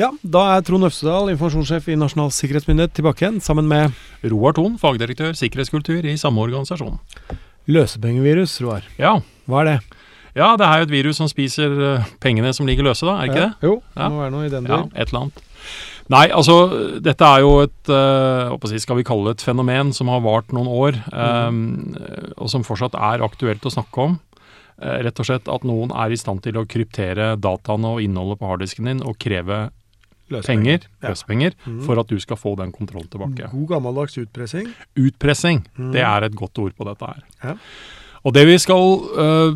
[0.00, 3.92] Ja, da er Trond Øvstedal, informasjonssjef i Nasjonal sikkerhetsmyndighet, tilbake igjen sammen med
[4.24, 6.96] Roar Thon, fagdirektør sikkerhetskultur i samme organisasjon.
[7.68, 8.86] løsepengevirus, Roar.
[8.96, 9.18] Ja.
[9.44, 9.74] Hva er det?
[10.32, 13.28] ja, det er jo et virus som spiser eh, pengene som ligger løse, da, er
[13.28, 13.68] det ikke det?
[13.68, 15.42] Jo, det må være noe i den Ja, et eller annet.
[16.12, 16.56] Nei, altså,
[17.04, 20.56] dette er jo et eh, hva skal vi kalle det et fenomen som har vart
[20.56, 24.16] noen år, eh, og som fortsatt er aktuelt å snakke om.
[24.82, 28.48] Rett og slett at noen er i stand til å kryptere dataene og innholdet på
[28.48, 29.68] harddisken din og kreve
[30.40, 31.08] penger, Ja.
[31.10, 31.82] løsepenger, Mhm.
[31.84, 33.50] for at du skal få den kontrollen tilbake.
[33.50, 34.72] God gammeldags utpressing.
[34.96, 35.92] Utpressing, Mm.
[35.92, 37.22] det er et godt ord på dette her.
[37.44, 37.54] Ja.
[38.24, 38.76] Og det vi skal
[39.18, 39.54] uh,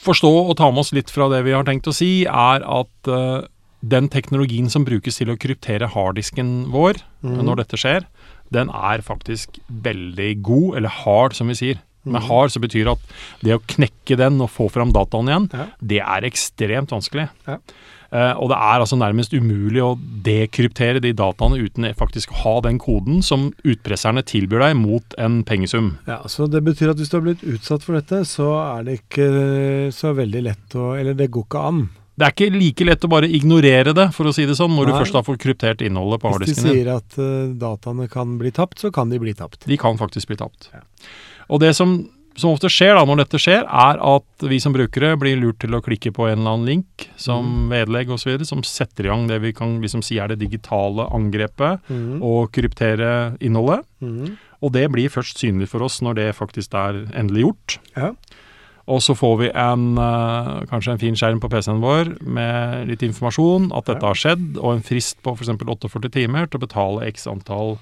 [0.00, 3.08] forstå og ta med oss litt fra det vi har tenkt å si, er at
[3.08, 3.42] uh,
[3.86, 7.42] den teknologien som brukes til å kryptere harddisken vår mm.
[7.44, 8.04] når dette skjer,
[8.52, 11.80] den er faktisk veldig god, eller hard, som vi sier.
[12.04, 12.28] Med Mhm.
[12.28, 12.98] hard så betyr at
[13.42, 15.66] det å knekke den og få fram dataen igjen, Ja.
[15.84, 17.28] det er ekstremt vanskelig.
[17.46, 17.58] Ja.
[18.12, 19.94] Uh, og det er altså nærmest umulig å
[20.24, 25.44] dekryptere de dataene uten faktisk å ha den koden som utpresserne tilbyr deg mot en
[25.44, 25.92] pengesum.
[26.08, 29.00] Ja, så Det betyr at hvis du har blitt utsatt for dette, så er det
[29.02, 31.88] ikke så veldig lett å Eller det går ikke an.
[32.18, 34.86] Det er ikke like lett å bare ignorere det, for å si det sånn, når
[34.88, 34.92] Nei.
[34.92, 38.50] du først har fått kryptert innholdet på Hvis de sier at uh, dataene kan bli
[38.50, 39.64] tapt, så kan de bli tapt.
[39.66, 40.68] De kan faktisk bli tapt.
[40.74, 40.80] Ja.
[41.50, 41.96] Og det som,
[42.38, 45.74] som ofte skjer da når dette skjer, er at vi som brukere blir lurt til
[45.76, 49.40] å klikke på en eller annen link som vedlegg osv., som setter i gang det
[49.44, 52.20] vi kan liksom si er det digitale angrepet, mm.
[52.22, 53.82] og kryptere innholdet.
[54.00, 54.38] Mm.
[54.60, 57.80] Og det blir først synlig for oss når det faktisk er endelig gjort.
[57.96, 58.14] Ja.
[58.90, 63.04] Og så får vi en, eh, kanskje en fin skjerm på PC-en vår med litt
[63.06, 65.52] informasjon, at dette har skjedd, og en frist på f.eks.
[65.54, 67.78] 48 timer til å betale x antall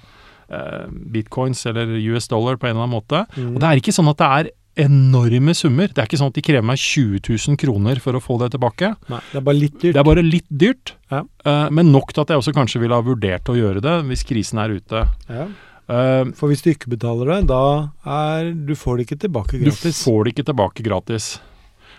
[1.12, 3.24] bitcoins eller US dollar på en eller annen måte.
[3.36, 3.54] Mm.
[3.54, 5.88] Og det er ikke sånn at det er enorme summer.
[5.90, 8.52] Det er ikke sånn at de krever meg 20 000 kroner for å få det
[8.54, 8.92] tilbake.
[9.10, 9.94] Nei, det er bare litt dyrt.
[9.96, 11.24] Det er bare litt dyrt, Ja.
[11.44, 14.22] eh, men nok til at jeg også kanskje ville ha vurdert å gjøre det hvis
[14.28, 15.02] krisen er ute.
[15.28, 15.48] Ja.
[15.88, 19.82] Eh, For hvis du ikke betaler det, da er Du får det ikke tilbake gratis.
[19.82, 21.40] Du får det ikke tilbake gratis.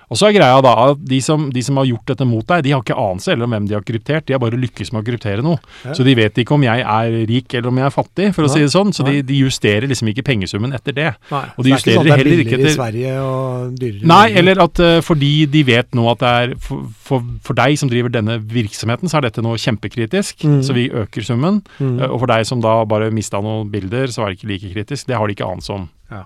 [0.09, 2.64] Og så er greia da at de som, de som har gjort dette mot deg,
[2.66, 4.25] de har ikke anelse eller om hvem de har kryptert.
[4.25, 5.59] De har bare lykkes med å kryptere noe.
[5.86, 5.94] Ja.
[5.97, 8.50] Så de vet ikke om jeg er rik eller om jeg er fattig, for å
[8.52, 8.94] si det sånn.
[8.96, 11.12] Så de, de justerer liksom ikke pengesummen etter det.
[11.30, 12.72] Nei, og de justerer det er ikke sånn at det er billigere etter...
[12.72, 16.56] i Sverige og dyrere Nei, eller at uh, fordi de vet nå at det er
[16.66, 20.41] for, for, for deg som driver denne virksomheten, så er dette noe kjempekritisk.
[20.44, 20.59] mm.
[20.66, 21.62] Så vi øker summen.
[21.78, 22.00] Mm.
[22.02, 24.74] Uh, Og for deg som da bare mista noen bilder, så er det ikke like
[24.74, 25.08] kritisk.
[25.09, 25.88] Det har de ikke anelse om.
[26.09, 26.26] Ja.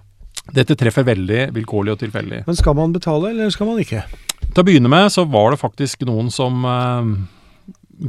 [0.52, 2.44] Dette treffer veldig vilkårlig og tilfeldig.
[2.50, 4.04] Men skal man betale, eller skal man ikke?
[4.44, 7.14] Til å begynne med så var det faktisk noen som eh,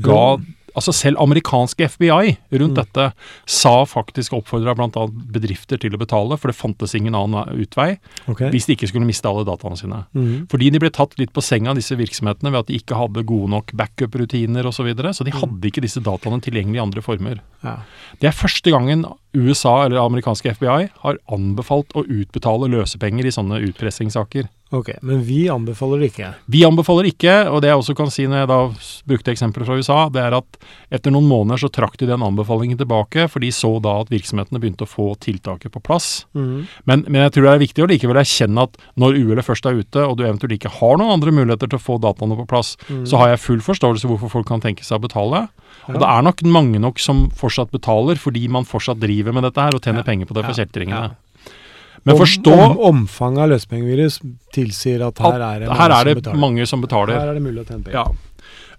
[0.05, 0.25] ga
[0.75, 2.81] Altså selv amerikanske FBI rundt Mm.
[2.83, 3.12] dette
[3.47, 5.07] sa faktisk oppfordra bl.a.
[5.31, 7.99] bedrifter til å betale, for det fantes ingen annen utvei
[8.29, 8.51] okay.
[8.51, 10.01] hvis de ikke skulle miste alle dataene sine.
[10.15, 10.47] Mm.
[10.51, 13.51] Fordi de ble tatt litt på senga, disse virksomhetene, ved at de ikke hadde gode
[13.51, 14.75] nok backup-rutiner osv.
[14.75, 15.41] Så, videre, så de Mm.
[15.41, 17.39] hadde ikke disse dataene tilgjengelig i andre former.
[17.62, 17.77] Ja.
[18.21, 19.05] Det er første gangen
[19.35, 24.49] USA eller amerikanske FBI har anbefalt å utbetale løsepenger i sånne utpressingssaker.
[24.75, 26.29] Ok, men vi anbefaler det ikke.
[26.51, 28.59] Vi anbefaler ikke, og det jeg også kan si når jeg da
[29.11, 30.59] brukte eksempler fra USA, det er at
[30.95, 34.61] etter noen måneder så trakk de den anbefalingen tilbake, for de så da at virksomhetene
[34.62, 36.25] begynte å få tiltaket på plass.
[36.35, 36.67] Mm.
[36.91, 39.79] Men, men jeg tror det er viktig å likevel erkjenne at når uhellet først er
[39.79, 42.75] ute, og du eventuelt ikke har noen andre muligheter til å få dataene på plass,
[42.89, 43.05] mm.
[43.11, 45.47] så har jeg full forståelse hvorfor folk kan tenke seg å betale.
[45.85, 45.95] Ja.
[45.95, 49.62] Og det er nok mange nok som fortsatt betaler, fordi man fortsatt driver med dette
[49.62, 50.09] her og tjener Ja.
[50.11, 51.12] penger på det for kjeltringene.
[51.12, 51.24] Ja.
[52.04, 54.19] Men Om- forstå om, Omfanget av løsepengevirus
[54.53, 57.15] tilsier at her er det mange, her er det som mange som betaler.
[57.19, 57.94] Her er det mulig å tjene penger.
[57.94, 58.04] Ja.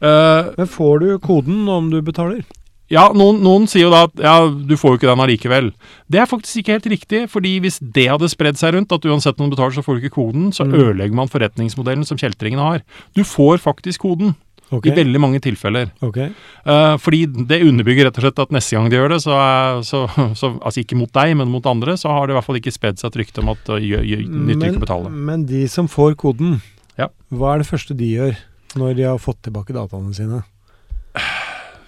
[0.01, 2.43] Uh, Men får du koden om du betaler?
[2.87, 5.71] Ja, noen, noen sier jo da at ja, du får jo ikke den allikevel.
[6.07, 9.39] Det er faktisk ikke helt riktig, fordi hvis det hadde spredd seg rundt, at uansett
[9.41, 10.75] om du betaler så får du ikke koden, så Mm.
[10.77, 12.83] ødelegger man forretningsmodellen som kjeltringene har.
[13.15, 14.35] Du får faktisk koden,
[14.77, 14.85] Ok.
[14.89, 15.91] i veldig mange tilfeller.
[16.05, 16.29] Okay.
[16.65, 19.81] Uh, fordi det underbygger rett og slett at neste gang de gjør det, så, er,
[19.87, 20.03] så,
[20.39, 22.73] så Altså ikke mot deg, men mot andre, så har det i hvert fall ikke
[22.75, 25.13] spedd seg et rykte om at uh, nytter ikke å betale.
[25.31, 26.59] men de som får koden,
[26.99, 27.09] Ja.
[27.31, 28.37] hva er det første de gjør
[28.75, 30.43] når de har fått tilbake dataene sine?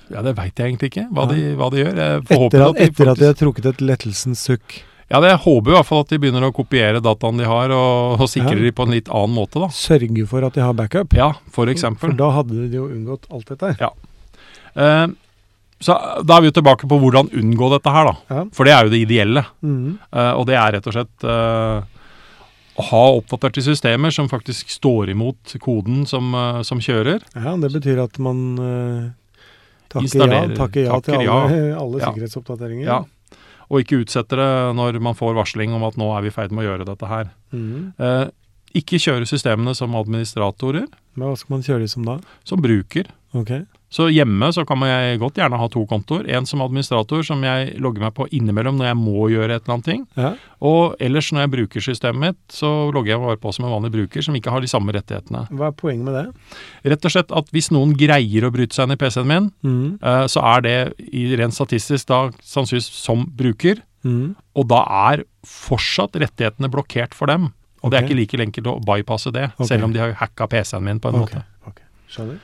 [0.07, 1.97] Ja, det veit jeg egentlig ikke, hva, de, hva de gjør.
[1.99, 4.77] At, etter at de faktisk- har trukket et lettelsens sukk.
[5.09, 8.19] Ja, det, håper i hvert fall at de begynner å kopiere dataen de har, og,
[8.19, 8.63] og sikre Ja.
[8.65, 9.69] de på en litt annen måte, da.
[9.71, 11.13] Sørge for at de har backup.
[11.15, 12.09] Ja, for eksempel.
[12.11, 13.75] For da hadde de jo unngått alt dette.
[13.79, 13.93] her.
[14.75, 15.07] Eh,
[15.79, 15.93] så
[16.25, 18.15] da er vi jo tilbake på hvordan unngå dette her, da.
[18.35, 18.43] Ja.
[18.51, 19.45] For det er jo det ideelle.
[19.63, 19.97] Mhm.
[20.11, 21.81] Eh, og det er rett og slett eh,
[22.77, 27.23] å ha oppdaterte systemer som faktisk står imot koden som, eh, som kjører.
[27.33, 29.11] ja, det betyr at man eh,
[29.89, 32.11] takker, ja, takker ja til alle, alle Ja.
[32.11, 32.85] sikkerhetsoppdateringer.
[32.85, 33.03] Ja.
[33.67, 36.53] Og ikke utsetter det når man får varsling om at nå er vi i ferd
[36.55, 37.31] med å gjøre dette her.
[37.51, 37.91] Mm.
[37.99, 38.25] Eh,
[38.77, 40.87] ikke kjøre systemene som administratorer,
[41.17, 42.19] hva skal man kjøre som da?
[42.47, 43.09] som bruker.
[43.35, 43.51] Ok.
[43.89, 46.25] Så hjemme så kan jeg godt gjerne ha to kontoer.
[46.35, 49.75] En som administrator, som jeg logger meg på innimellom når jeg må gjøre et eller
[49.77, 50.01] annet ting.
[50.19, 50.31] Ja.
[50.67, 53.93] Og ellers når jeg bruker systemet mitt, så logger jeg bare på som en vanlig
[53.95, 55.45] bruker som ikke har de samme rettighetene.
[55.55, 56.25] Hva er poenget med det?
[56.91, 59.99] Rett og slett at hvis noen greier å bryte seg inn i PC-en min, Mm.
[60.03, 64.35] eh, så er det i rent statistisk da sannsynligvis som bruker, Mm.
[64.55, 67.53] og da er fortsatt rettighetene blokkert for dem.
[67.83, 69.65] Og det er ikke like enkelt å bypasse det, okay.
[69.67, 71.39] selv om de har hacka PC-en min på en okay.
[71.39, 71.43] måte.
[71.67, 71.81] ok.
[72.09, 72.39] Skjønner.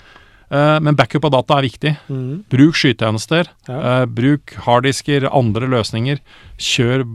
[0.54, 1.94] Eh, men backup av data er viktig.
[2.12, 2.44] Mm.
[2.52, 3.50] Bruk skytjenester.
[3.68, 3.78] Ja.
[3.80, 6.22] eh, bruk harddisker, andre løsninger.
[6.62, 7.06] Kjør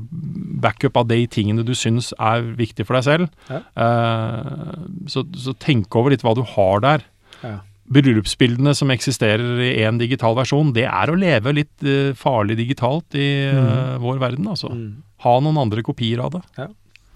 [0.65, 3.29] backup av de tingene du syns er viktig for deg selv.
[3.53, 3.63] Ja.
[3.85, 7.07] Eh, så, så tenk over litt hva du har der.
[7.45, 7.59] Ja.
[7.89, 11.87] Bryllupsbildene som eksisterer i én digital versjon, det er å leve litt
[12.21, 14.03] farlig digitalt i mm.
[14.03, 14.69] vår verden, altså.
[14.69, 14.91] Mm.
[15.25, 16.43] Ha noen andre kopier av det.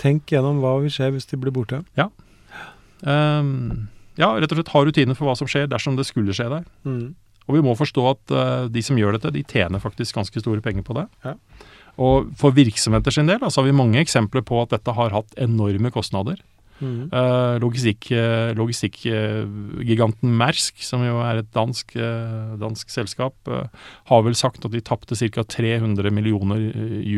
[0.01, 1.83] Tenk gjennom hva vil skje hvis de blir borte.
[3.05, 3.91] Ehm,
[4.21, 6.65] ja, rett og slett ha rutiner for hva som skjer dersom det skulle skje der.
[6.89, 7.13] Mm.
[7.49, 10.63] Og vi må forstå at uh, de som gjør dette, de tjener faktisk ganske store
[10.65, 11.09] penger på det.
[11.27, 11.37] Ja.
[12.03, 15.35] Og for virksomheter sin del altså, har vi mange eksempler på at dette har hatt
[15.41, 16.41] enorme kostnader.
[16.83, 17.13] Mm.
[17.13, 18.97] Uh, Logistikkgiganten logistikk,
[19.87, 21.95] giganten Mersk, som jo er et dansk,
[22.59, 23.37] dansk selskap,
[24.11, 25.45] har vel sagt at de tapte ca.
[25.45, 26.65] 300 millioner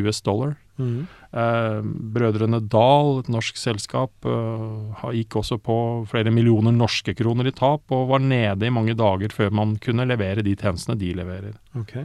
[0.03, 0.59] US dollar.
[0.77, 1.07] Mm.
[1.35, 1.81] Eh,
[2.15, 5.77] Brødrene Dal, et norsk selskap, eh, gikk også på
[6.07, 10.07] flere millioner norske kroner i tap, og var nede i mange dager før man kunne
[10.07, 11.57] levere de tjenestene de leverer.
[11.75, 12.05] Okay.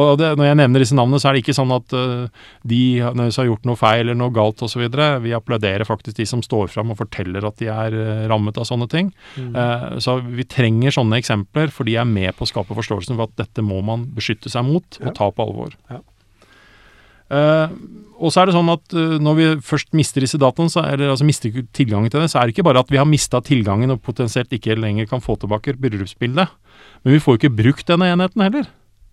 [0.00, 2.28] Og det, Når jeg nevner disse navnene, så er det ikke sånn at eh,
[2.64, 4.86] de nødvendigvis har gjort noe feil eller noe galt osv.
[5.20, 8.88] Vi applauderer faktisk de som står fram og forteller at de er rammet av sånne
[8.88, 9.12] ting.
[9.36, 10.00] Mm.
[10.00, 13.36] Så vi trenger sånne eksempler, for de er med på å skape forståelsen for at
[13.36, 15.08] dette må man beskytte seg mot Ja.
[15.08, 15.76] og ta på alvor.
[15.90, 16.00] Ja.
[17.30, 17.74] Eh,
[18.20, 21.12] og så er det sånn at eh, når vi først mister disse dataene, så, eller
[21.12, 23.94] altså mister tilgangen til det, så er det ikke bare at vi har mista tilgangen
[23.94, 26.52] og potensielt ikke lenger kan få tilbake bryllupsbildet,
[27.04, 28.68] men vi får jo ikke brukt denne enheten heller.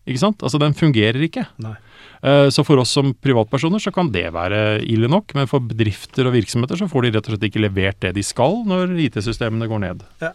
[0.08, 0.40] Ikke sant?
[0.42, 1.46] Altså, den fungerer ikke.
[1.60, 1.76] Nei.
[2.24, 6.26] Eh, Så for oss som privatpersoner så kan det være ille nok, men for bedrifter
[6.26, 9.68] og virksomheter så får de rett og slett ikke levert det de skal når IT-systemene
[9.70, 10.02] går ned.
[10.24, 10.32] Ja.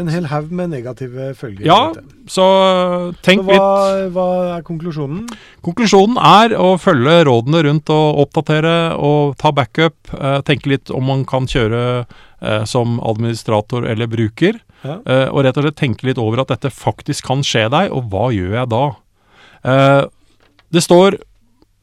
[0.00, 1.66] En hel haug med negative følger.
[1.66, 1.92] Ja,
[2.30, 2.46] så
[3.26, 4.12] tenk Så hva, litt.
[4.14, 4.26] hva
[4.56, 5.26] er konklusjonen?
[5.66, 9.96] Konklusjonen er å følge rådene rundt og oppdatere og ta backup.
[10.16, 12.06] eh, Tenke litt om man kan kjøre
[12.40, 14.60] eh, som administrator eller bruker.
[14.84, 14.98] Ja.
[15.06, 18.08] eh, Og rett og slett tenke litt over at dette faktisk kan skje deg, og
[18.10, 18.84] hva gjør jeg da?
[19.64, 20.06] Uh,
[20.72, 21.18] Det står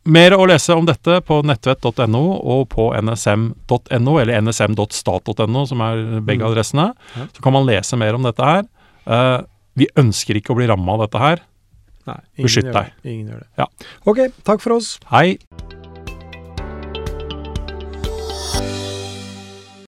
[0.08, 6.42] mer å lese om dette på nettvett.no og på nsm.no, eller nsm.stat.no, som er begge
[6.46, 6.52] Mm.
[6.52, 6.94] adressene.
[7.18, 7.28] Ja.
[7.36, 8.64] Så kan man lese mer om dette her.
[9.06, 9.42] Uh,
[9.78, 11.40] Vi ønsker ikke å bli ramma av dette her.
[12.08, 12.94] Nei, Beskytt deg.
[13.04, 13.12] det.
[13.12, 13.48] Ingen gjør det.
[13.60, 13.68] Ja.
[14.08, 14.98] Ok, takk for oss.
[15.12, 15.38] Hei!